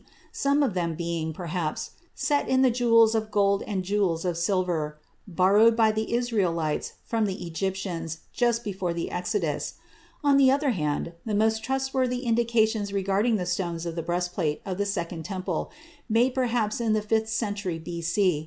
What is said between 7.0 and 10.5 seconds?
from the Egyptians just before the Exodus; on the